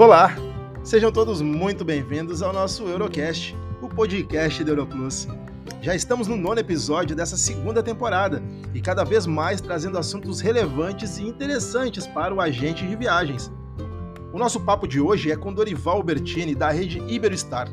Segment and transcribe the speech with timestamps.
[0.00, 0.34] Olá,
[0.82, 5.28] sejam todos muito bem-vindos ao nosso Eurocast, o podcast do Europlus.
[5.82, 8.42] Já estamos no nono episódio dessa segunda temporada
[8.72, 13.52] e cada vez mais trazendo assuntos relevantes e interessantes para o agente de viagens.
[14.32, 17.68] O nosso papo de hoje é com Dorival Bertini, da rede Iberostar,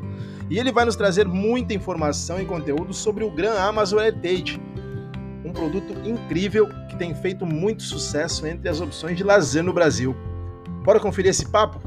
[0.50, 4.60] e ele vai nos trazer muita informação e conteúdo sobre o Gran Amazon Heritage,
[5.42, 10.14] um produto incrível que tem feito muito sucesso entre as opções de lazer no Brasil.
[10.84, 11.80] Bora conferir esse papo?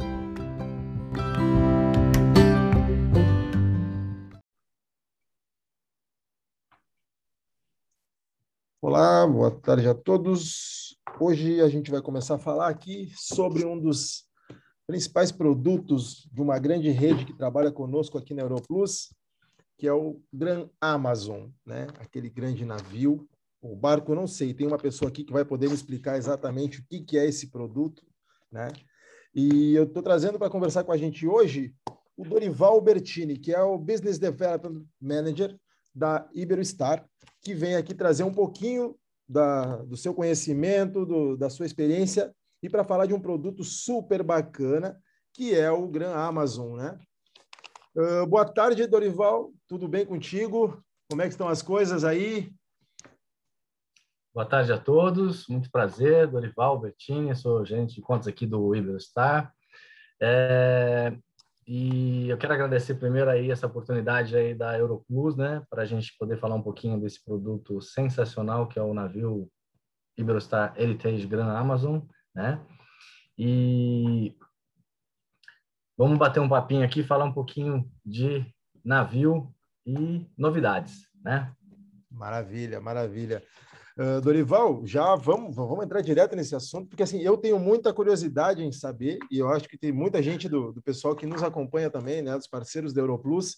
[8.94, 10.98] Olá, boa tarde a todos.
[11.18, 14.26] Hoje a gente vai começar a falar aqui sobre um dos
[14.86, 19.16] principais produtos de uma grande rede que trabalha conosco aqui na Europlus,
[19.78, 21.88] que é o Gran Amazon, né?
[22.00, 23.30] Aquele grande navio,
[23.62, 26.86] o barco, não sei, tem uma pessoa aqui que vai poder me explicar exatamente o
[26.86, 28.04] que, que é esse produto,
[28.52, 28.68] né?
[29.34, 31.74] E eu estou trazendo para conversar com a gente hoje
[32.18, 35.58] o Dorival Bertini, que é o Business Development Manager
[35.94, 37.06] da Iberostar,
[37.42, 38.96] que vem aqui trazer um pouquinho
[39.28, 44.24] da, do seu conhecimento, do, da sua experiência e para falar de um produto super
[44.24, 45.00] bacana,
[45.34, 47.00] que é o Gran Amazon, né?
[47.96, 49.52] Uh, boa tarde, Dorival.
[49.68, 50.82] Tudo bem contigo?
[51.10, 52.54] Como é que estão as coisas aí?
[54.34, 55.46] Boa tarde a todos.
[55.48, 59.54] Muito prazer, Dorival Bertini, sou gerente de contas aqui do Iberostar.
[60.22, 61.18] É,
[61.74, 66.14] e eu quero agradecer primeiro aí essa oportunidade aí da Europlus, né, para a gente
[66.20, 69.50] poder falar um pouquinho desse produto sensacional que é o navio
[70.18, 72.02] Iberostar Heritage Grand Amazon,
[72.36, 72.60] né?
[73.38, 74.36] E
[75.98, 78.46] vamos bater um papinho aqui, falar um pouquinho de
[78.84, 79.50] navio
[79.86, 81.56] e novidades, né?
[82.12, 83.42] Maravilha, maravilha.
[84.02, 88.64] Uh, Dorival, já vamos, vamos entrar direto nesse assunto, porque assim, eu tenho muita curiosidade
[88.64, 91.88] em saber, e eu acho que tem muita gente do, do pessoal que nos acompanha
[91.88, 93.58] também, né, dos parceiros da Europlus,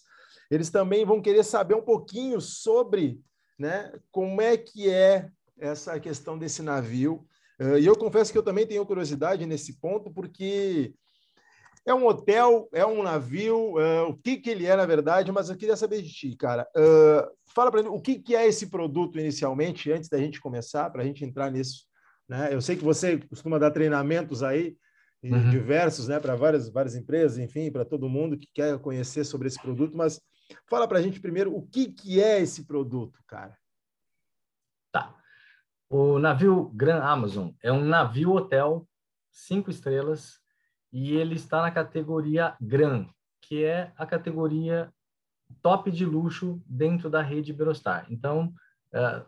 [0.50, 3.18] eles também vão querer saber um pouquinho sobre
[3.58, 7.24] né, como é que é essa questão desse navio.
[7.58, 10.92] Uh, e eu confesso que eu também tenho curiosidade nesse ponto, porque
[11.86, 15.50] é um hotel, é um navio, uh, o que, que ele é, na verdade, mas
[15.50, 16.66] eu queria saber de ti, cara.
[16.74, 20.88] Uh, fala para mim o que, que é esse produto inicialmente, antes da gente começar,
[20.90, 21.84] para a gente entrar nisso.
[22.28, 22.54] Né?
[22.54, 24.76] Eu sei que você costuma dar treinamentos aí,
[25.22, 25.50] uhum.
[25.50, 29.60] diversos, né, para várias, várias empresas, enfim, para todo mundo que quer conhecer sobre esse
[29.60, 30.20] produto, mas
[30.66, 33.56] fala para a gente primeiro o que, que é esse produto, cara.
[34.90, 35.14] Tá.
[35.90, 38.88] O navio Grand Amazon é um navio hotel
[39.30, 40.43] cinco estrelas
[40.94, 43.08] e ele está na categoria Grand,
[43.42, 44.92] que é a categoria
[45.60, 48.06] top de luxo dentro da rede Iberostar.
[48.08, 48.54] Então,
[48.94, 49.26] uh,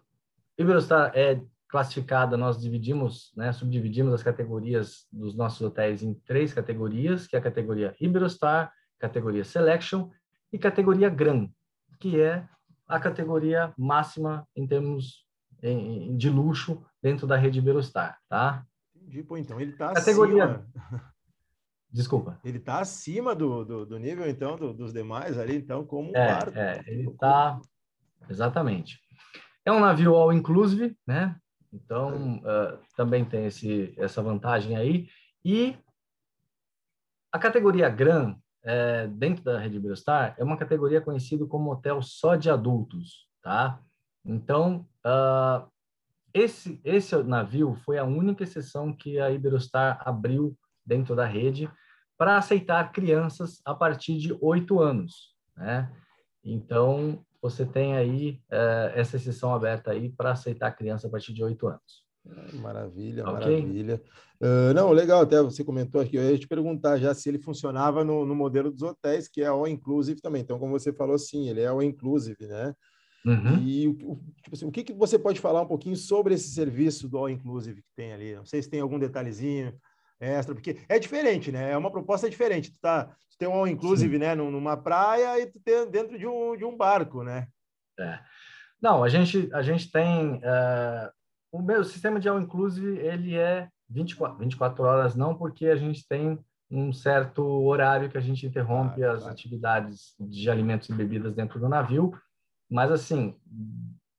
[0.57, 7.27] Iberostar é classificada, nós dividimos, né, subdividimos as categorias dos nossos hotéis em três categorias,
[7.27, 10.09] que é a categoria Iberostar, categoria Selection
[10.53, 11.49] e categoria Grand,
[11.99, 12.49] que é
[12.87, 15.27] a categoria máxima em termos
[16.17, 18.65] de luxo dentro da rede Iberostar, tá?
[18.95, 20.45] Entendi, pô, então ele está categoria...
[20.45, 21.16] acima...
[21.97, 22.39] Desculpa.
[22.45, 26.15] Ele está acima do, do, do, nível, então, do, dos demais ali, então, como um
[26.15, 26.59] é, barco.
[26.59, 27.59] É, ele está...
[28.29, 29.01] Exatamente.
[29.65, 31.35] É um navio all-inclusive, né?
[31.73, 35.09] Então, uh, também tem esse, essa vantagem aí.
[35.43, 35.75] E
[37.33, 42.37] a categoria Gran, é, dentro da rede Biostar, é uma categoria conhecida como hotel só
[42.37, 43.81] de adultos, tá?
[44.23, 45.67] Então, uh,
[46.35, 50.55] esse, esse navio foi a única exceção que a Iberostar abriu
[50.85, 51.71] dentro da rede
[52.19, 55.91] para aceitar crianças a partir de oito anos, né?
[56.45, 61.43] Então, você tem aí uh, essa exceção aberta aí para aceitar criança a partir de
[61.43, 62.07] oito anos.
[62.55, 63.33] Maravilha, okay?
[63.33, 64.03] maravilha.
[64.41, 68.05] Uh, não, legal, até você comentou aqui, eu ia te perguntar já se ele funcionava
[68.05, 70.43] no, no modelo dos hotéis, que é all inclusive também.
[70.43, 72.75] Então, como você falou, sim, ele é all inclusive, né?
[73.25, 73.59] Uhum.
[73.59, 77.09] E o, tipo assim, o que, que você pode falar um pouquinho sobre esse serviço
[77.09, 78.37] do all inclusive que tem ali?
[78.37, 79.75] Não sei se tem algum detalhezinho
[80.21, 81.73] extra, porque é diferente, né?
[81.73, 82.73] É uma proposta diferente.
[82.73, 84.19] Tu, tá, tu tem um all inclusive, Sim.
[84.19, 87.49] né, numa praia e tu tem dentro de um, de um barco, né?
[87.99, 88.19] É.
[88.81, 91.11] Não, a gente a gente tem uh,
[91.51, 96.07] o meu sistema de all inclusive, ele é 24, 24 horas não, porque a gente
[96.07, 96.39] tem
[96.71, 99.33] um certo horário que a gente interrompe ah, as claro.
[99.33, 102.13] atividades de alimentos e bebidas dentro do navio,
[102.69, 103.37] mas assim,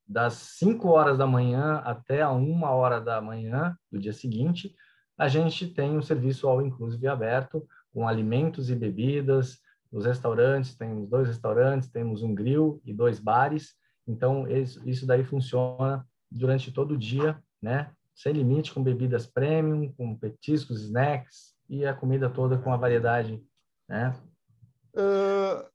[0.08, 4.74] das 5 horas da manhã até a 1 hora da manhã do dia seguinte,
[5.18, 9.60] a gente tem um serviço all inclusive aberto, com alimentos e bebidas,
[9.92, 13.74] os restaurantes, temos dois restaurantes, temos um grill e dois bares,
[14.06, 17.92] então isso daí funciona durante todo o dia, né?
[18.14, 23.44] Sem limite, com bebidas premium, com petiscos, snacks, e a comida toda com a variedade,
[23.88, 24.16] né?
[24.94, 25.68] Uh,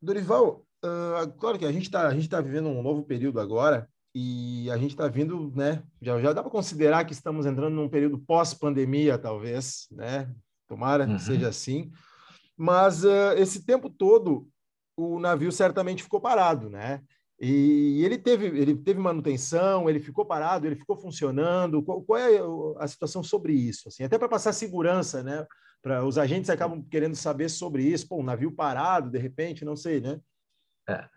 [0.00, 4.78] Dorival, uh, claro que a gente está tá vivendo um novo período agora e a
[4.78, 5.82] gente está vindo, né?
[6.00, 10.32] Já, já dá para considerar que estamos entrando num período pós-pandemia, talvez, né?
[10.68, 11.16] Tomara uhum.
[11.16, 11.90] que seja assim.
[12.56, 14.48] Mas uh, esse tempo todo
[14.96, 17.02] o navio certamente ficou parado, né?
[17.40, 21.82] E ele teve, ele teve manutenção, ele ficou parado, ele ficou funcionando.
[21.82, 22.38] Qual, qual é
[22.78, 23.88] a situação sobre isso?
[23.88, 25.44] Assim, até para passar segurança, né?
[25.82, 28.08] Para os agentes acabam querendo saber sobre isso.
[28.08, 30.20] Pô, um navio parado, de repente, não sei, né?
[30.88, 31.08] É.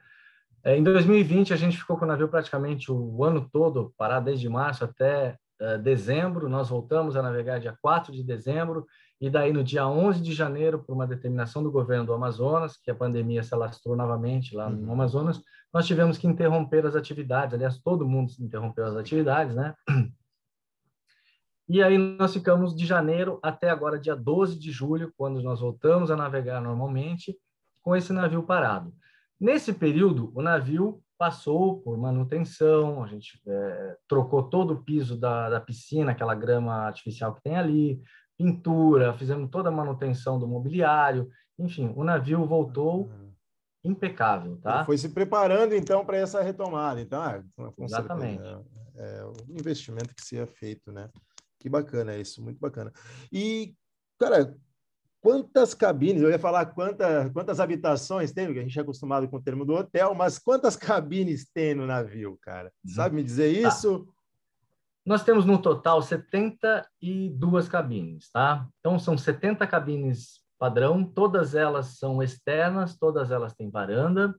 [0.68, 4.50] é em 2020 a gente ficou com o navio praticamente o ano todo parado desde
[4.50, 6.50] março até uh, dezembro.
[6.50, 8.86] Nós voltamos a navegar dia 4 de dezembro
[9.22, 12.92] e daí no dia 11 de janeiro, por uma determinação do governo do Amazonas, que
[12.92, 14.92] a pandemia se alastrou novamente lá no uhum.
[14.92, 15.42] Amazonas,
[15.74, 17.54] nós tivemos que interromper as atividades.
[17.54, 19.74] Aliás, todo mundo interrompeu as atividades, né?
[21.70, 26.10] E aí nós ficamos de janeiro até agora, dia 12 de julho, quando nós voltamos
[26.10, 27.38] a navegar normalmente,
[27.82, 28.94] com esse navio parado.
[29.40, 35.50] Nesse período, o navio passou por manutenção, a gente é, trocou todo o piso da,
[35.50, 38.02] da piscina, aquela grama artificial que tem ali,
[38.38, 43.34] pintura, fizemos toda a manutenção do mobiliário, enfim, o navio voltou uhum.
[43.84, 44.78] impecável, tá?
[44.78, 47.44] Ele foi se preparando então para essa retomada, então, é,
[47.80, 48.44] exatamente,
[48.96, 51.10] é, é o investimento que se é feito, né?
[51.60, 52.94] Que bacana isso, muito bacana.
[53.32, 53.74] E
[54.20, 54.56] cara,
[55.28, 56.22] quantas cabines?
[56.22, 59.66] Eu ia falar quanta, quantas habitações tem, porque a gente é acostumado com o termo
[59.66, 62.72] do hotel, mas quantas cabines tem no navio, cara?
[62.86, 62.94] Uhum.
[62.94, 63.68] Sabe me dizer tá.
[63.68, 64.06] isso?
[64.06, 64.12] Tá.
[65.06, 68.66] Nós temos no total 72 cabines, tá?
[68.80, 74.34] Então são 70 cabines padrão, todas elas são externas, todas elas têm varanda,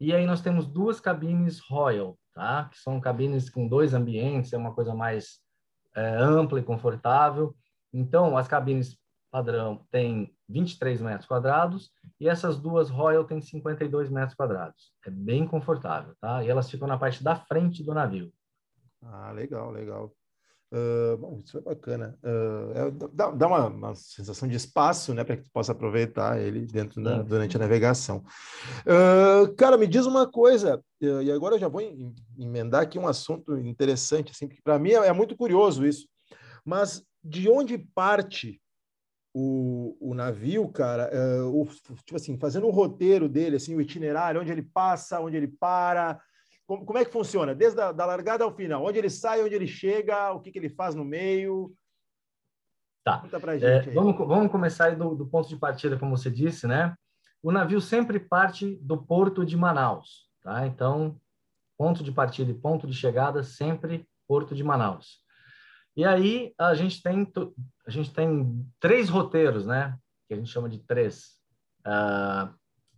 [0.00, 2.70] e aí nós temos duas cabines Royal, tá?
[2.72, 5.38] Que são cabines com dois ambientes, é uma coisa mais
[5.94, 7.54] é, ampla e confortável.
[7.92, 9.00] Então, as cabines
[9.30, 14.92] padrão têm 23 metros quadrados e essas duas Royal têm 52 metros quadrados.
[15.06, 16.44] É bem confortável, tá?
[16.44, 18.32] E elas ficam na parte da frente do navio.
[19.02, 20.12] Ah, legal, legal.
[20.72, 22.16] Uh, bom, isso é bacana.
[22.22, 26.40] Uh, é, dá, dá uma, uma, sensação de espaço, né, para que tu possa aproveitar
[26.40, 28.22] ele dentro da, durante a navegação.
[28.86, 31.82] Uh, cara, me diz uma coisa, e agora eu já vou
[32.38, 36.06] emendar aqui um assunto interessante, assim, porque para mim é, é, muito curioso isso.
[36.64, 38.60] Mas de onde parte
[39.34, 41.10] o, o navio, cara?
[41.46, 41.66] o,
[42.04, 46.20] tipo assim, fazendo o roteiro dele, assim, o itinerário, onde ele passa, onde ele para
[46.70, 47.52] como, como é que funciona?
[47.52, 50.58] Desde a da largada ao final, onde ele sai, onde ele chega, o que, que
[50.58, 51.74] ele faz no meio?
[53.02, 53.24] Tá.
[53.60, 56.94] É, vamos, vamos começar do, do ponto de partida, como você disse, né?
[57.42, 60.64] O navio sempre parte do porto de Manaus, tá?
[60.64, 61.20] Então,
[61.76, 65.18] ponto de partida e ponto de chegada sempre porto de Manaus.
[66.00, 67.30] E aí a gente tem
[67.86, 69.98] a gente tem três roteiros, né?
[70.26, 71.38] Que a gente chama de três.
[71.86, 72.50] Uh,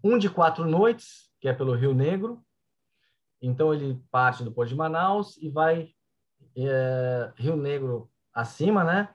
[0.05, 2.41] um de quatro noites, que é pelo Rio Negro,
[3.41, 5.91] então ele parte do Porto de Manaus e vai
[6.57, 9.13] é, Rio Negro acima, né?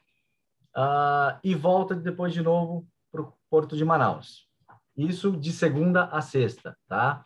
[0.76, 4.50] Uh, e volta depois de novo para o Porto de Manaus.
[4.98, 7.24] Isso de segunda a sexta, tá?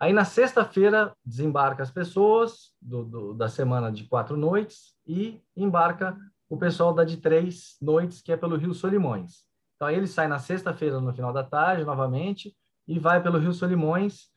[0.00, 6.16] Aí na sexta-feira desembarca as pessoas do, do, da semana de quatro noites e embarca
[6.48, 9.44] o pessoal da de três noites, que é pelo Rio Solimões.
[9.74, 13.52] Então aí ele sai na sexta-feira no final da tarde novamente e vai pelo Rio
[13.52, 14.28] Solimões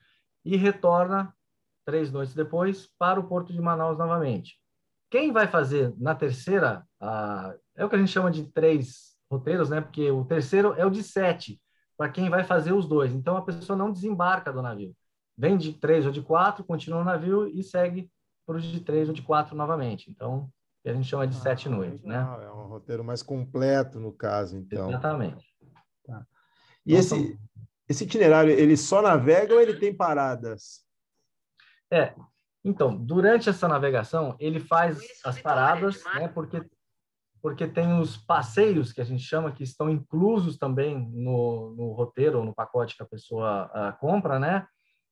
[0.43, 1.33] e retorna
[1.85, 4.59] três noites depois, para o Porto de Manaus novamente.
[5.09, 6.85] Quem vai fazer na terceira,
[7.75, 9.81] é o que a gente chama de três roteiros, né?
[9.81, 11.61] Porque o terceiro é o de sete,
[11.97, 13.13] para quem vai fazer os dois.
[13.13, 14.95] Então a pessoa não desembarca do navio.
[15.37, 18.11] Vem de três ou de quatro, continua no navio e segue
[18.45, 20.09] para o de três ou de quatro novamente.
[20.09, 20.49] Então,
[20.85, 22.17] a gente chama de ah, sete noites, né?
[22.43, 24.89] É um roteiro mais completo, no caso, então.
[24.89, 25.45] Exatamente.
[26.05, 26.25] Tá.
[26.85, 27.39] E então, esse,
[27.87, 30.83] esse itinerário, ele só navega ou ele tem paradas?
[31.91, 32.15] É,
[32.63, 36.63] então, durante essa navegação, ele faz as paradas, né, porque,
[37.41, 42.39] porque tem os passeios, que a gente chama, que estão inclusos também no, no roteiro,
[42.39, 44.65] ou no pacote que a pessoa uh, compra, né?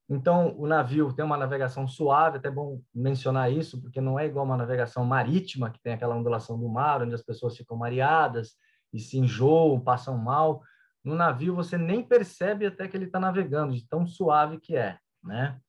[0.09, 4.43] Então, o navio tem uma navegação suave, até bom mencionar isso, porque não é igual
[4.43, 8.55] uma navegação marítima, que tem aquela ondulação do mar, onde as pessoas ficam mareadas
[8.91, 10.63] e se enjoam, passam mal.
[11.03, 14.97] No navio, você nem percebe até que ele está navegando, de tão suave que é,
[15.23, 15.59] né?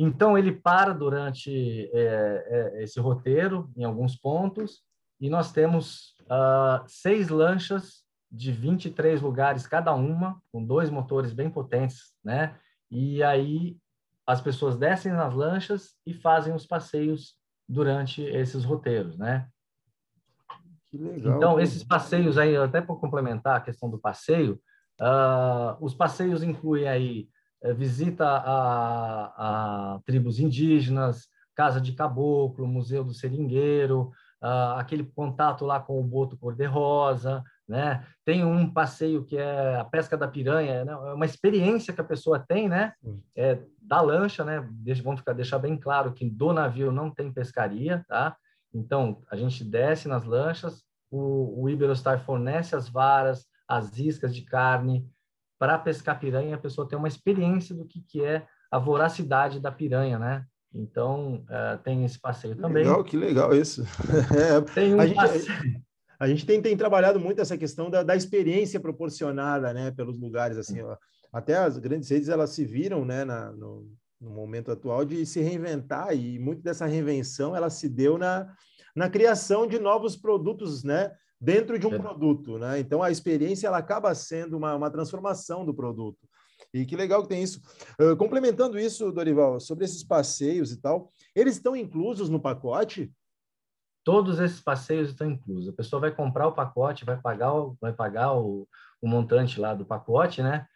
[0.00, 4.84] Então, ele para durante é, é, esse roteiro, em alguns pontos,
[5.20, 11.50] e nós temos uh, seis lanchas de 23 lugares cada uma, com dois motores bem
[11.50, 12.56] potentes, né?
[12.90, 13.76] E aí
[14.26, 17.34] as pessoas descem nas lanchas e fazem os passeios
[17.68, 19.48] durante esses roteiros, né?
[20.92, 24.58] Legal, então, esses passeios aí, até para complementar a questão do passeio,
[25.00, 27.28] uh, os passeios incluem aí
[27.62, 35.66] uh, visita a, a, tribos indígenas, casa de caboclo, museu do seringueiro, uh, aquele contato
[35.66, 38.06] lá com o boto cor-de-rosa, né?
[38.24, 40.92] Tem um passeio que é a pesca da piranha, né?
[40.92, 42.94] é uma experiência que a pessoa tem, né?
[43.36, 44.66] É, da lancha, né?
[44.70, 48.36] Deixa, vamos ficar, deixar bem claro que do navio não tem pescaria, tá?
[48.72, 54.42] Então, a gente desce nas lanchas, o, o Iberostar fornece as varas, as iscas de
[54.42, 55.06] carne
[55.58, 59.72] para pescar piranha, a pessoa tem uma experiência do que, que é a voracidade da
[59.72, 60.44] piranha, né?
[60.72, 62.84] Então, uh, tem esse passeio também.
[62.84, 63.82] Legal, que legal isso.
[64.36, 65.82] é, tem um a, gente,
[66.18, 70.56] a gente tem, tem, trabalhado muito essa questão da, da experiência proporcionada, né, pelos lugares,
[70.56, 70.96] assim, ó,
[71.32, 73.86] até as grandes redes, elas se viram, né, na, no,
[74.20, 78.52] no momento atual de se reinventar e muito dessa reinvenção ela se deu na,
[78.94, 81.12] na criação de novos produtos, né?
[81.40, 81.98] Dentro de um é.
[81.98, 82.80] produto, né?
[82.80, 86.18] Então a experiência ela acaba sendo uma, uma transformação do produto.
[86.74, 87.60] E que legal que tem isso.
[88.00, 93.12] Uh, complementando isso, Dorival, sobre esses passeios e tal, eles estão inclusos no pacote?
[94.08, 95.68] Todos esses passeios estão inclusos.
[95.68, 98.66] A pessoa vai comprar o pacote, vai pagar, o, vai pagar o,
[99.02, 100.66] o montante lá do pacote, né?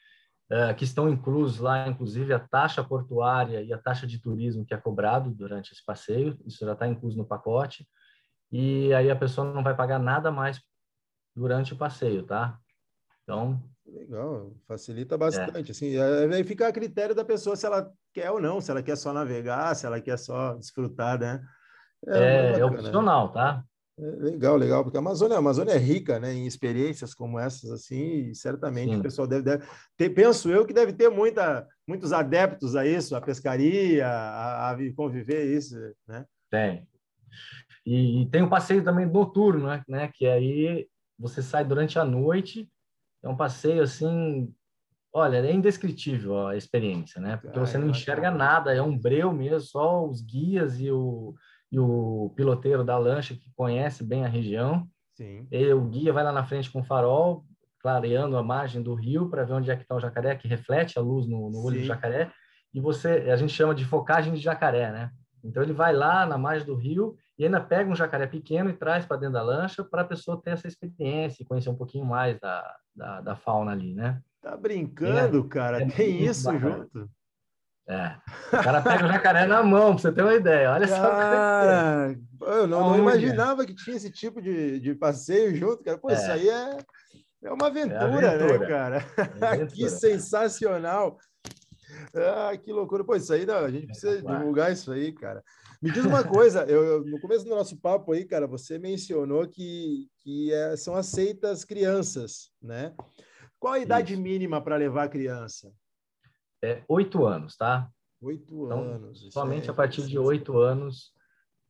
[0.50, 4.74] Uh, que estão inclusos lá, inclusive, a taxa portuária e a taxa de turismo que
[4.74, 6.38] é cobrado durante esse passeio.
[6.44, 7.88] Isso já está incluso no pacote
[8.50, 10.60] e aí a pessoa não vai pagar nada mais
[11.34, 12.58] durante o passeio, tá?
[13.22, 13.62] Então.
[13.86, 15.70] Legal, facilita bastante.
[15.70, 15.72] É.
[15.72, 18.96] Assim, aí fica a critério da pessoa se ela quer ou não, se ela quer
[18.98, 21.42] só navegar, se ela quer só desfrutar, né?
[22.08, 23.64] É, é, é opcional, tá?
[23.98, 27.70] É legal, legal, porque a Amazônia, a Amazônia é rica, né, em experiências como essas,
[27.70, 29.00] assim, e certamente Sim.
[29.00, 29.64] o pessoal deve, deve
[29.96, 34.76] ter, penso eu que deve ter muita, muitos adeptos a isso, a pescaria, a, a
[34.96, 35.76] conviver isso,
[36.08, 36.24] né?
[36.50, 36.88] Tem,
[37.84, 40.10] e, e tem um passeio também noturno, né, né?
[40.12, 40.86] Que aí
[41.18, 42.68] você sai durante a noite.
[43.22, 44.52] É um passeio assim,
[45.12, 47.36] olha, é indescritível a experiência, né?
[47.36, 51.34] Porque você não enxerga nada, é um breu mesmo, só os guias e o,
[51.72, 54.86] e o piloteiro da lancha que conhece bem a região.
[55.14, 55.48] Sim.
[55.50, 57.46] E o guia vai lá na frente com o farol,
[57.80, 60.98] clareando a margem do rio para ver onde é que está o jacaré, que reflete
[60.98, 61.80] a luz no, no olho Sim.
[61.80, 62.30] do jacaré.
[62.74, 65.10] E você, a gente chama de focagem de jacaré, né?
[65.42, 68.74] Então ele vai lá na margem do rio e ainda pega um jacaré pequeno e
[68.74, 72.04] traz para dentro da lancha para a pessoa ter essa experiência e conhecer um pouquinho
[72.04, 74.20] mais da, da, da fauna ali, né?
[74.42, 75.82] Tá brincando, é, cara?
[75.82, 76.88] É Tem isso bacana.
[76.92, 77.10] junto?
[77.88, 78.16] É.
[78.48, 80.70] O cara pega o jacaré na mão, para você ter uma ideia.
[80.70, 82.46] Olha só.
[82.46, 85.98] Eu não, não, imaginava que tinha esse tipo de, de passeio junto, cara.
[85.98, 86.14] Pô, é.
[86.14, 86.78] isso aí é,
[87.44, 88.58] é uma aventura, é aventura.
[88.58, 89.06] né, cara?
[89.16, 89.66] É aventura.
[89.74, 91.18] que sensacional.
[92.14, 93.04] Ah, que loucura.
[93.04, 95.42] Pô, isso aí, não, a gente precisa divulgar isso aí, cara.
[95.82, 100.08] Me diz uma coisa, eu, no começo do nosso papo aí, cara, você mencionou que,
[100.22, 102.94] que é, são aceitas crianças, né?
[103.58, 104.22] Qual a idade Isso.
[104.22, 105.72] mínima para levar a criança?
[106.62, 107.88] É oito anos, tá?
[108.20, 109.28] Oito então, anos.
[109.32, 111.12] Somente é a partir de oito anos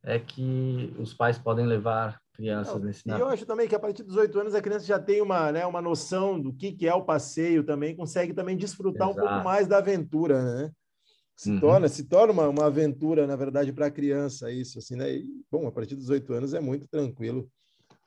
[0.03, 3.79] é que os pais podem levar crianças Não, nesse E eu acho também que a
[3.79, 6.87] partir dos oito anos a criança já tem uma, né, uma noção do que, que
[6.87, 9.25] é o passeio também, consegue também desfrutar Exato.
[9.25, 10.71] um pouco mais da aventura, né?
[11.35, 11.59] se uhum.
[11.59, 15.25] torna se torna uma, uma aventura na verdade para a criança isso assim né e,
[15.51, 17.49] bom a partir dos oito anos é muito tranquilo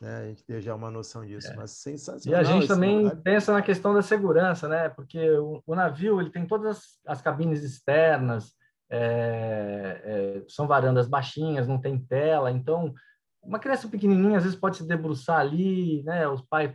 [0.01, 1.57] né a gente ter já uma noção disso é.
[1.57, 5.75] mas sensacional e a gente também pensa na questão da segurança né porque o, o
[5.75, 8.53] navio ele tem todas as, as cabines externas
[8.91, 12.95] é, é, são varandas baixinhas não tem tela então
[13.43, 16.75] uma criança pequenininha às vezes pode se debruçar ali né os pais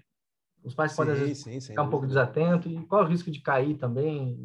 [0.63, 3.07] os pais sim, podem às vezes sim, ficar um pouco desatento e qual é o
[3.07, 4.37] risco de cair também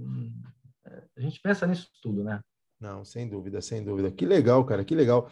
[1.16, 2.40] a gente pensa nisso tudo, né?
[2.78, 4.10] Não, sem dúvida, sem dúvida.
[4.10, 5.30] Que legal, cara, que legal.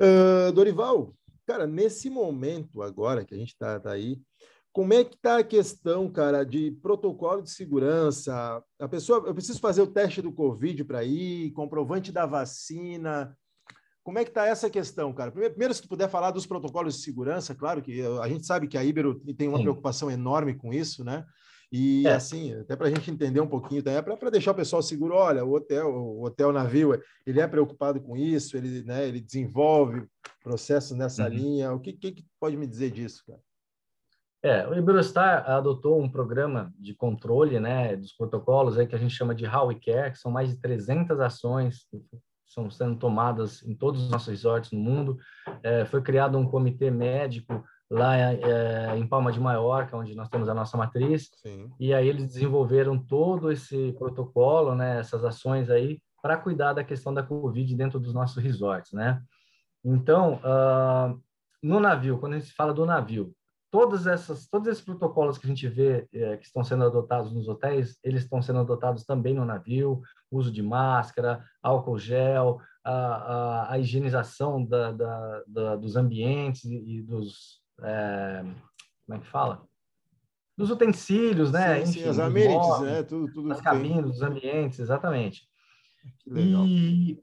[0.00, 1.14] Uh, Dorival,
[1.50, 4.20] cara, nesse momento agora que a gente está tá aí,
[4.72, 8.62] como é que está a questão, cara, de protocolo de segurança?
[8.78, 13.36] A pessoa, eu preciso fazer o teste do Covid para ir, comprovante da vacina.
[14.04, 15.32] Como é que está essa questão, cara?
[15.32, 18.78] Primeiro, se tu puder falar dos protocolos de segurança, claro que a gente sabe que
[18.78, 19.64] a Ibero tem uma Sim.
[19.64, 21.26] preocupação enorme com isso, né?
[21.72, 22.14] E é.
[22.14, 25.44] assim, até para a gente entender um pouquinho, é para deixar o pessoal seguro, olha,
[25.44, 30.04] o hotel, o hotel navio, ele é preocupado com isso, ele, né, ele desenvolve
[30.42, 31.34] processos nessa uhum.
[31.34, 31.72] linha.
[31.72, 33.40] O que, que, que, pode me dizer disso, cara?
[34.42, 39.14] É, o Iberostar adotou um programa de controle, né, dos protocolos aí que a gente
[39.14, 42.02] chama de How We Care, que são mais de 300 ações que
[42.48, 45.18] estão sendo tomadas em todos os nossos resorts no mundo.
[45.62, 50.48] É, foi criado um comitê médico lá é, em Palma de Maiorca, onde nós temos
[50.48, 51.28] a nossa matriz.
[51.42, 51.70] Sim.
[51.80, 57.12] E aí eles desenvolveram todo esse protocolo, né, essas ações aí, para cuidar da questão
[57.12, 59.20] da Covid dentro dos nossos resorts, né?
[59.84, 61.20] Então, uh,
[61.62, 63.34] no navio, quando a gente fala do navio,
[63.70, 67.48] todas essas, todos esses protocolos que a gente vê é, que estão sendo adotados nos
[67.48, 73.72] hotéis, eles estão sendo adotados também no navio, uso de máscara, álcool gel, a, a,
[73.72, 78.42] a higienização da, da, da, dos ambientes e dos, é,
[79.06, 79.66] como é que fala?
[80.56, 81.76] Dos utensílios, né?
[81.76, 83.02] Sim, Enfim, sim, as amenities, né?
[83.02, 85.48] Tudo, tudo as cabines, dos ambientes, exatamente.
[86.18, 86.64] Que legal.
[86.66, 87.22] E,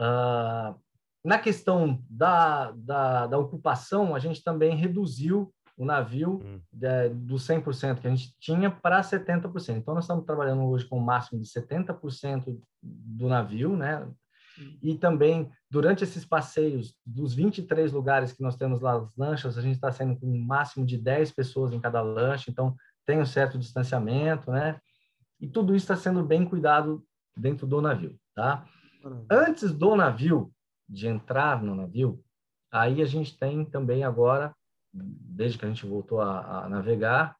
[0.00, 0.78] uh,
[1.24, 6.60] na questão da, da, da, ocupação, a gente também reduziu o navio hum.
[6.72, 9.76] de, do 100% que a gente tinha para 70%.
[9.76, 14.08] Então, nós estamos trabalhando hoje com o um máximo de 70% do navio, né?
[14.58, 14.78] Hum.
[14.82, 19.62] E também, durante esses passeios, dos 23 lugares que nós temos lá, as lanchas, a
[19.62, 22.74] gente está saindo com um máximo de 10 pessoas em cada lancha, então
[23.06, 24.80] tem um certo distanciamento, né?
[25.40, 27.04] E tudo isso está sendo bem cuidado
[27.36, 28.66] dentro do navio, tá?
[29.30, 30.52] Antes do navio,
[30.88, 32.22] de entrar no navio,
[32.72, 34.54] aí a gente tem também agora,
[34.92, 37.36] desde que a gente voltou a, a navegar,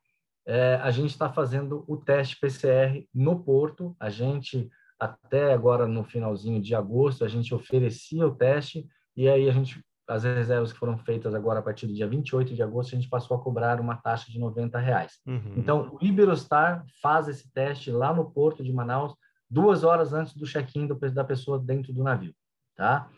[0.49, 3.95] é, a gente está fazendo o teste PCR no porto.
[4.01, 8.87] A gente, até agora no finalzinho de agosto, a gente oferecia o teste
[9.17, 12.55] e aí a gente, as reservas que foram feitas agora a partir do dia 28
[12.55, 15.21] de agosto, a gente passou a cobrar uma taxa de 90 reais.
[15.27, 15.55] Uhum.
[15.57, 19.15] Então, o Iberostar faz esse teste lá no porto de Manaus,
[19.49, 22.35] duas horas antes do check-in da pessoa dentro do navio,
[22.77, 23.09] tá?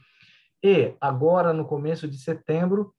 [0.63, 2.95] E agora, no começo de setembro,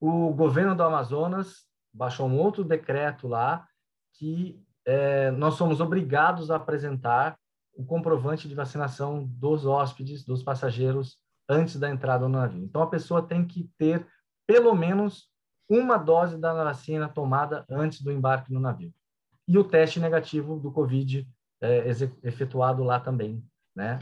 [0.00, 3.66] o governo do Amazonas baixou um outro decreto lá
[4.18, 7.38] que é, nós somos obrigados a apresentar
[7.76, 11.18] o comprovante de vacinação dos hóspedes, dos passageiros,
[11.48, 12.64] antes da entrada no navio.
[12.64, 14.06] Então, a pessoa tem que ter
[14.46, 15.30] pelo menos
[15.68, 18.92] uma dose da vacina tomada antes do embarque no navio.
[19.48, 21.28] E o teste negativo do Covid
[21.60, 21.88] é,
[22.22, 23.98] efetuado lá também, né?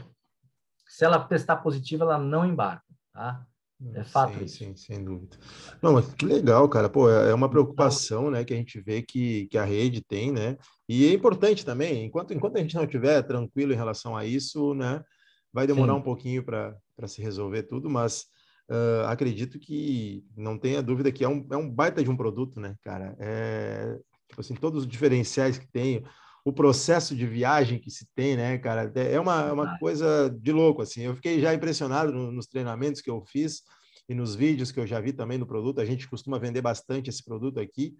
[0.87, 2.85] Se ela testar positiva, ela não embarca.
[3.13, 3.45] Tá?
[3.93, 4.57] É fato sim, isso.
[4.57, 5.37] Sim, sem dúvida.
[5.81, 6.89] Não, mas que legal, cara.
[6.89, 10.31] Pô, é, é uma preocupação, né, que a gente vê que, que a rede tem,
[10.31, 10.57] né?
[10.87, 14.73] E é importante também, enquanto, enquanto a gente não estiver tranquilo em relação a isso,
[14.75, 15.03] né,
[15.51, 15.99] vai demorar sim.
[15.99, 18.25] um pouquinho para se resolver tudo, mas
[18.69, 22.59] uh, acredito que não tenha dúvida que é um, é um baita de um produto,
[22.59, 23.15] né, cara?
[23.19, 26.03] É, tipo assim, todos os diferenciais que tem,
[26.45, 28.91] o processo de viagem que se tem, né, cara?
[28.95, 31.01] É uma, é uma coisa de louco, assim.
[31.01, 33.63] Eu fiquei já impressionado no, nos treinamentos que eu fiz
[34.07, 35.81] e nos vídeos que eu já vi também no produto.
[35.81, 37.95] A gente costuma vender bastante esse produto aqui,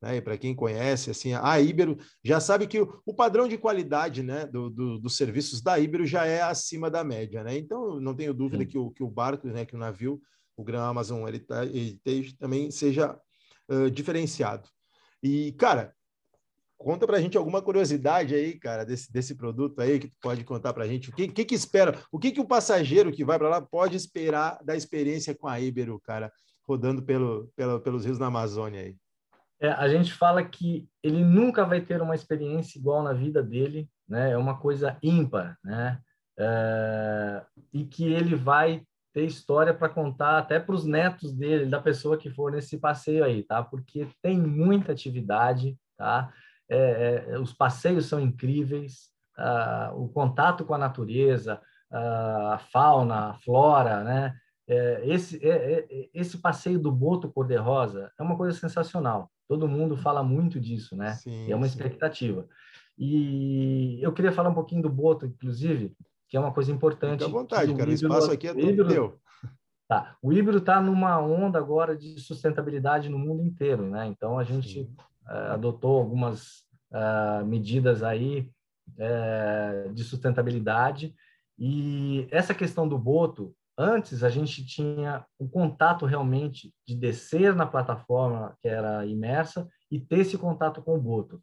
[0.00, 0.16] né?
[0.16, 4.22] E para quem conhece, assim, a Ibero já sabe que o, o padrão de qualidade,
[4.22, 7.56] né, do, do, dos serviços da Ibero já é acima da média, né?
[7.56, 10.20] Então, não tenho dúvida que o, que o barco, né, que o navio,
[10.56, 13.18] o Gran Amazon, ele, tá, ele também seja
[13.68, 14.68] uh, diferenciado.
[15.22, 15.94] E, cara,
[16.84, 20.44] Conta para a gente alguma curiosidade aí, cara, desse, desse produto aí que tu pode
[20.44, 21.08] contar para a gente.
[21.08, 21.98] O que, que, que, espera?
[22.12, 25.58] O que, que o passageiro que vai para lá pode esperar da experiência com a
[25.58, 26.30] Ibero, cara,
[26.68, 28.96] rodando pelo, pelo, pelos rios da Amazônia aí?
[29.60, 33.88] É, a gente fala que ele nunca vai ter uma experiência igual na vida dele,
[34.08, 34.32] né?
[34.32, 35.98] É uma coisa ímpar, né?
[36.38, 41.80] É, e que ele vai ter história para contar até para os netos dele, da
[41.80, 43.62] pessoa que for nesse passeio aí, tá?
[43.62, 46.32] Porque tem muita atividade, tá?
[46.68, 53.30] é, é, os passeios são incríveis, uh, o contato com a natureza, uh, a fauna,
[53.30, 54.36] a flora, né?
[54.66, 59.30] É, esse, é, é, esse passeio do boto cor-de-rosa é uma coisa sensacional.
[59.48, 61.12] Todo mundo fala muito disso, né?
[61.14, 61.74] Sim, é uma sim.
[61.74, 62.46] expectativa.
[62.98, 65.94] E eu queria falar um pouquinho do boto, inclusive,
[66.28, 67.24] que é uma coisa importante.
[67.24, 67.90] Fique à vontade, cara.
[67.90, 69.18] O espaço aqui é todo teu.
[69.86, 70.16] Tá.
[70.22, 74.06] O híbrido está numa onda agora de sustentabilidade no mundo inteiro, né?
[74.06, 74.90] Então a gente
[75.26, 78.50] uh, adotou algumas uh, medidas aí
[78.96, 81.14] uh, de sustentabilidade
[81.58, 87.66] e essa questão do boto, antes a gente tinha o contato realmente de descer na
[87.66, 91.42] plataforma que era imersa e ter esse contato com o boto.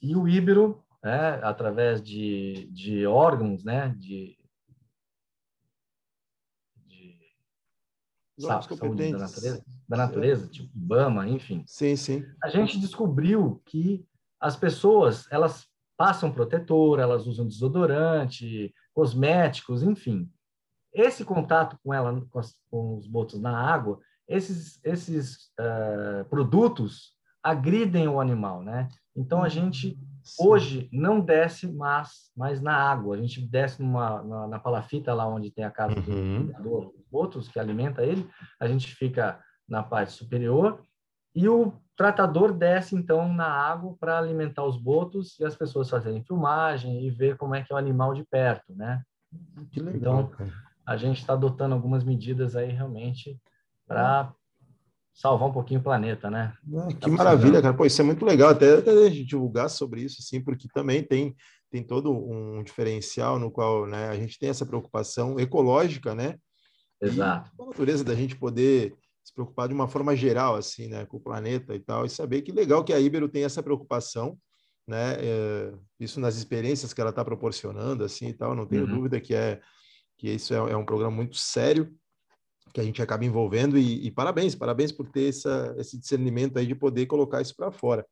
[0.00, 4.36] E o híbrido, né, através de, de órgãos, né, de
[8.38, 11.62] saúde da natureza, da natureza, tipo Ibama, enfim.
[11.66, 12.24] Sim, sim.
[12.42, 14.04] A gente descobriu que
[14.40, 20.30] as pessoas, elas passam protetor, elas usam desodorante, cosméticos, enfim.
[20.94, 27.12] Esse contato com ela, com, as, com os botos na água, esses, esses uh, produtos
[27.42, 28.88] agridem o animal, né?
[29.14, 30.48] Então a gente Sim.
[30.48, 35.26] hoje não desce mais, mais na água, a gente desce numa, na, na palafita lá
[35.26, 36.46] onde tem a casa uhum.
[36.46, 38.28] do dos botos que alimenta ele,
[38.58, 40.82] a gente fica na parte superior
[41.34, 46.24] e o tratador desce então na água para alimentar os botos e as pessoas fazerem
[46.24, 49.02] filmagem e ver como é que é o animal de perto, né?
[49.70, 50.50] Que legal, então, cara.
[50.86, 53.40] A gente está adotando algumas medidas aí realmente
[53.86, 54.32] para
[55.14, 56.52] salvar um pouquinho o planeta, né?
[56.76, 57.74] Ah, que tá maravilha, cara.
[57.74, 61.02] Pô, isso é muito legal até, até a gente divulgar sobre isso, assim, porque também
[61.02, 61.34] tem,
[61.70, 66.36] tem todo um diferencial no qual né, a gente tem essa preocupação ecológica, né?
[67.00, 67.50] Exato.
[67.58, 71.16] E a natureza da gente poder se preocupar de uma forma geral, assim, né, com
[71.16, 74.36] o planeta e tal, e saber que legal que a Ibero tem essa preocupação,
[74.86, 78.96] né, é, isso nas experiências que ela está proporcionando, assim, e tal, não tenho uhum.
[78.96, 79.60] dúvida que é
[80.16, 81.94] que isso é, é, um programa muito sério
[82.72, 86.66] que a gente acaba envolvendo e, e parabéns, parabéns por ter essa, esse discernimento aí
[86.66, 88.04] de poder colocar isso para fora.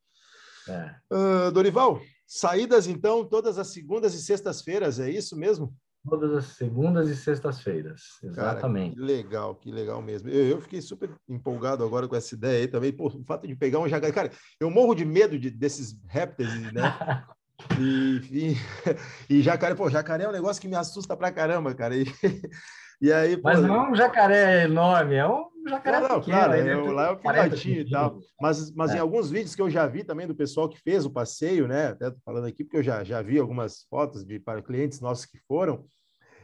[0.68, 0.94] É.
[1.12, 5.74] Uh, Dorival, saídas então todas as segundas e sextas-feiras, é isso mesmo?
[6.08, 8.96] Todas as segundas e sextas-feiras, exatamente.
[8.96, 10.28] Cara, que legal, que legal mesmo.
[10.28, 12.92] Eu, eu, fiquei super empolgado agora com essa ideia aí também.
[12.92, 14.12] Pô, o fato de pegar um jacaré.
[14.12, 16.82] Cara, eu morro de medo de, desses répteis, né?
[17.78, 18.56] E, e,
[19.38, 21.96] e, jacaré, pô, jacaré é um negócio que me assusta pra caramba, cara.
[21.96, 22.04] E,
[23.00, 26.24] e aí, pô, Mas não é um jacaré enorme, é um jacaré não, pequeno.
[26.24, 28.18] Claro, é, lá é o filhotinho e tal.
[28.40, 28.96] Mas, mas é.
[28.96, 31.88] em alguns vídeos que eu já vi também do pessoal que fez o passeio, né?
[31.88, 35.26] Até tô falando aqui porque eu já, já vi algumas fotos de para clientes nossos
[35.26, 35.84] que foram.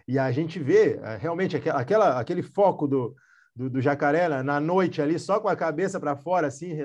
[0.06, 3.14] E a gente vê é, realmente aquela, aquele foco do,
[3.54, 6.78] do, do jacaré na noite ali, só com a cabeça para fora, assim,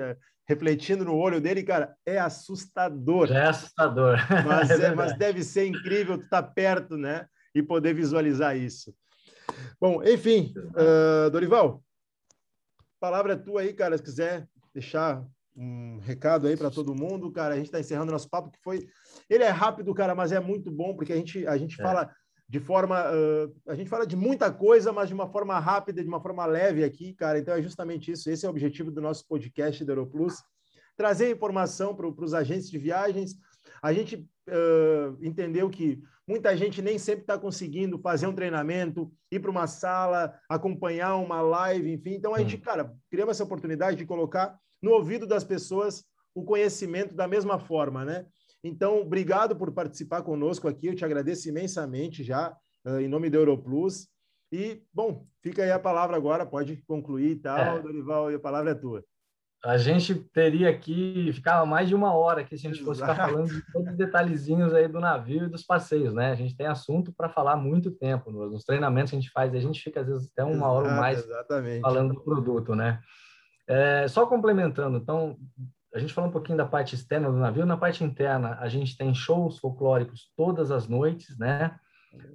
[0.46, 3.30] refletindo no olho dele, cara, é assustador.
[3.32, 4.18] É assustador.
[4.46, 7.26] Mas, é é, mas deve ser incrível tu estar tá perto, né?
[7.54, 8.94] E poder visualizar isso.
[9.80, 11.82] Bom, enfim, uh, Dorival,
[12.98, 15.24] palavra é tua aí, cara, se quiser deixar
[15.56, 18.88] um recado aí para todo mundo, cara, a gente está encerrando nosso papo que foi,
[19.30, 21.84] ele é rápido, cara, mas é muito bom porque a gente a gente é.
[21.84, 22.10] fala
[22.48, 23.04] de forma.
[23.10, 26.44] Uh, a gente fala de muita coisa, mas de uma forma rápida, de uma forma
[26.46, 27.38] leve aqui, cara.
[27.38, 28.30] Então é justamente isso.
[28.30, 30.42] Esse é o objetivo do nosso podcast da Aeroplus.
[30.96, 33.36] Trazer informação para os agentes de viagens.
[33.82, 39.40] A gente uh, entendeu que muita gente nem sempre está conseguindo fazer um treinamento, ir
[39.40, 42.14] para uma sala, acompanhar uma live, enfim.
[42.14, 46.04] Então a gente, cara, criamos essa oportunidade de colocar no ouvido das pessoas
[46.34, 48.26] o conhecimento da mesma forma, né?
[48.64, 50.86] Então, obrigado por participar conosco aqui.
[50.86, 54.08] Eu te agradeço imensamente já, uh, em nome da Europlus.
[54.50, 57.82] E, bom, fica aí a palavra agora, pode concluir e tal, é.
[57.82, 59.04] Dorival, e a palavra é tua.
[59.62, 63.14] A gente teria que ficar mais de uma hora aqui se a gente fosse ficar
[63.14, 66.30] falando de todos os detalhezinhos aí do navio e dos passeios, né?
[66.30, 68.30] A gente tem assunto para falar muito tempo.
[68.30, 70.88] Nos treinamentos que a gente faz, a gente fica às vezes até uma Exato, hora
[70.88, 71.80] ou mais exatamente.
[71.80, 73.00] falando do produto, né?
[73.66, 75.38] É, só complementando, então,
[75.94, 77.64] a gente falou um pouquinho da parte externa do navio.
[77.64, 81.78] Na parte interna, a gente tem shows folclóricos todas as noites, né?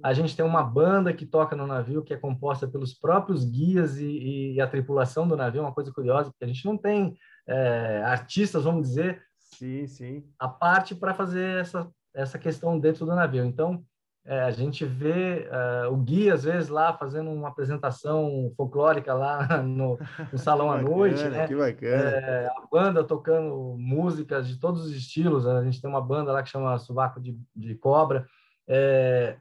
[0.02, 3.98] A gente tem uma banda que toca no navio, que é composta pelos próprios guias
[3.98, 5.60] e, e a tripulação do navio.
[5.60, 7.14] Uma coisa curiosa, porque a gente não tem
[7.46, 10.24] é, artistas, vamos dizer, sim, sim.
[10.38, 13.44] a parte para fazer essa, essa questão dentro do navio.
[13.44, 13.84] Então,
[14.24, 19.58] é, a gente vê uh, o guia, às vezes, lá fazendo uma apresentação folclórica lá
[19.62, 19.98] no,
[20.30, 21.22] no salão à noite.
[21.24, 21.46] Né?
[21.46, 22.10] Que bacana.
[22.10, 25.46] É, a banda tocando músicas de todos os estilos.
[25.46, 28.26] A gente tem uma banda lá que chama Subaco de, de Cobra.
[28.68, 29.38] É,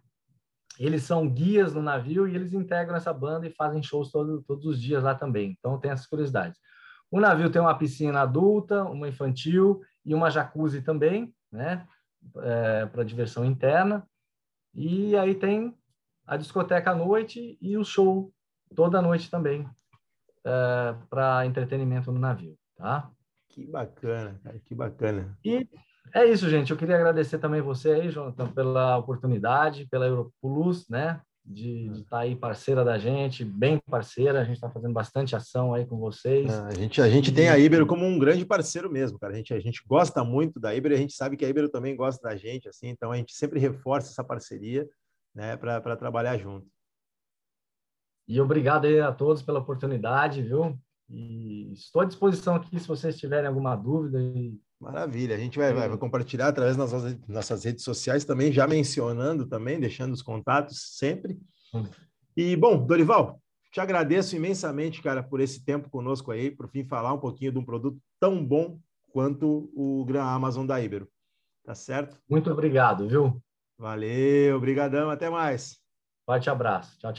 [0.80, 4.65] eles são guias no navio e eles integram essa banda e fazem shows todo, todos
[4.65, 5.58] os dias lá também.
[5.60, 6.58] Então, tem essas curiosidades.
[7.12, 11.86] O navio tem uma piscina adulta, uma infantil e uma jacuzzi também, né?
[12.38, 14.08] É, para diversão interna.
[14.73, 15.75] E aí tem
[16.25, 18.32] a discoteca à noite e o show
[18.75, 19.67] toda noite também
[20.45, 23.12] é, para entretenimento no navio, tá?
[23.49, 25.38] Que bacana, cara, que bacana.
[25.43, 25.67] E
[26.13, 26.71] é isso, gente.
[26.71, 31.21] Eu queria agradecer também você aí, Jonathan, pela oportunidade, pela Europlus, né?
[31.52, 34.40] De estar tá aí parceira da gente, bem parceira.
[34.40, 36.48] A gente está fazendo bastante ação aí com vocês.
[36.48, 39.34] Ah, a gente, a gente tem a Ibero como um grande parceiro mesmo, cara.
[39.34, 41.96] A gente, a gente gosta muito da Ibero, a gente sabe que a Ibero também
[41.96, 42.90] gosta da gente, assim.
[42.90, 44.88] Então a gente sempre reforça essa parceria,
[45.34, 46.68] né, para trabalhar junto.
[48.28, 50.80] E obrigado aí a todos pela oportunidade, viu?
[51.10, 55.74] E estou à disposição aqui se vocês tiverem alguma dúvida e Maravilha, a gente vai,
[55.74, 60.22] vai, vai, compartilhar através das nossas, nossas redes sociais também, já mencionando também, deixando os
[60.22, 61.38] contatos sempre.
[62.36, 63.42] E, bom, Dorival,
[63.74, 67.60] te agradeço imensamente, cara, por esse tempo conosco aí, por fim falar um pouquinho de
[67.60, 68.80] um produto tão bom
[69.12, 71.10] quanto o Gran Amazon da Ibero.
[71.65, 72.18] Tá certo?
[72.30, 73.44] Muito obrigado, viu?
[73.78, 75.78] Valeu, obrigadão, até mais.
[76.26, 76.98] Forte abraço.
[77.00, 77.18] Tchau, tchau.